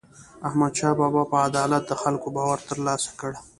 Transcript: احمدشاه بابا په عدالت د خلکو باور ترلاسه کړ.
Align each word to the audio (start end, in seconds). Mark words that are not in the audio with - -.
احمدشاه 0.47 0.93
بابا 0.99 1.23
په 1.31 1.37
عدالت 1.47 1.83
د 1.87 1.93
خلکو 2.01 2.27
باور 2.35 2.59
ترلاسه 2.69 3.09
کړ. 3.19 3.31